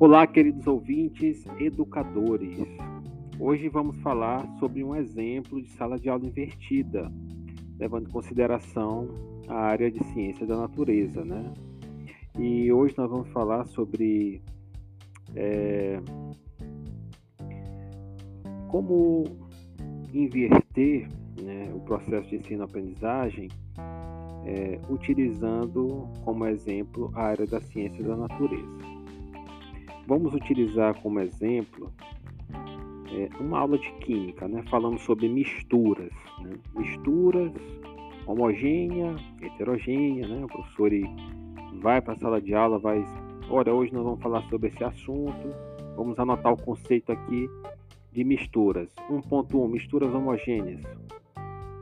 [0.00, 2.58] Olá, queridos ouvintes, educadores.
[3.38, 7.12] Hoje vamos falar sobre um exemplo de sala de aula invertida,
[7.78, 9.10] levando em consideração
[9.46, 11.52] a área de ciência da natureza, né?
[12.38, 14.40] E hoje nós vamos falar sobre
[15.36, 16.00] é,
[18.68, 19.24] como
[20.14, 21.08] inverter
[21.42, 23.48] né, o processo de ensino-aprendizagem
[24.46, 28.99] é, utilizando como exemplo a área da ciência da natureza.
[30.06, 31.92] Vamos utilizar como exemplo
[33.12, 37.52] é, uma aula de química, né, falando sobre misturas, né, misturas
[38.26, 40.90] homogênea, heterogênea, né, o professor
[41.80, 43.04] vai para a sala de aula, vai,
[43.48, 45.54] olha, hoje nós vamos falar sobre esse assunto,
[45.96, 47.48] vamos anotar o conceito aqui
[48.12, 48.88] de misturas.
[49.08, 50.82] 1.1, misturas homogêneas.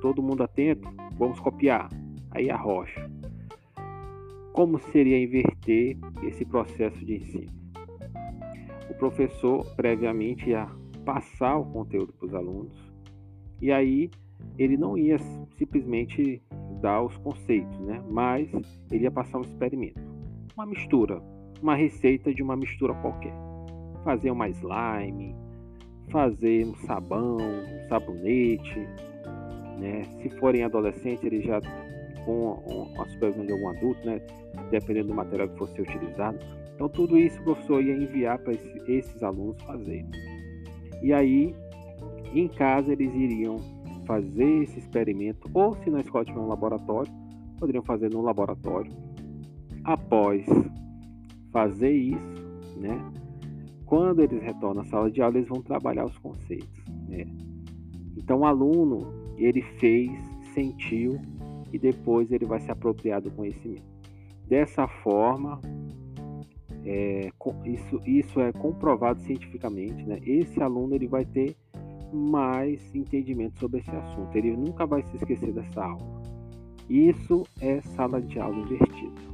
[0.00, 0.88] Todo mundo atento?
[1.14, 1.88] Vamos copiar.
[2.32, 3.10] Aí a rocha.
[4.52, 7.65] Como seria inverter esse processo de ensino?
[8.90, 10.66] O professor previamente ia
[11.04, 12.72] passar o conteúdo para os alunos
[13.60, 14.10] e aí
[14.58, 15.18] ele não ia
[15.56, 16.42] simplesmente
[16.80, 18.02] dar os conceitos, né?
[18.08, 18.50] Mas
[18.90, 20.00] ele ia passar um experimento,
[20.54, 21.22] uma mistura,
[21.62, 23.34] uma receita de uma mistura qualquer.
[24.04, 25.34] Fazer uma slime,
[26.10, 28.78] fazer um sabão, um sabonete,
[29.78, 30.04] né?
[30.22, 31.60] Se forem adolescentes, ele já
[32.24, 34.20] com a supervisão de algum adulto, né?
[34.70, 36.38] dependendo do material que fosse utilizado.
[36.76, 40.06] Então, tudo isso o professor ia enviar para esse, esses alunos fazerem.
[41.02, 41.54] E aí,
[42.34, 43.56] em casa, eles iriam
[44.06, 47.10] fazer esse experimento, ou se na escola tiver um laboratório,
[47.58, 48.92] poderiam fazer no laboratório.
[49.84, 50.46] Após
[51.50, 53.00] fazer isso, né?
[53.86, 57.24] Quando eles retornam à sala de aula, eles vão trabalhar os conceitos, né?
[58.18, 60.10] Então, o aluno, ele fez,
[60.52, 61.18] sentiu,
[61.72, 63.84] e depois ele vai se apropriar do conhecimento.
[64.46, 65.60] Dessa forma,
[66.86, 67.32] é,
[67.64, 70.04] isso, isso é comprovado cientificamente.
[70.04, 70.20] Né?
[70.24, 71.56] Esse aluno ele vai ter
[72.12, 74.36] mais entendimento sobre esse assunto.
[74.36, 76.22] Ele nunca vai se esquecer dessa aula.
[76.88, 79.26] Isso é sala de aula invertida.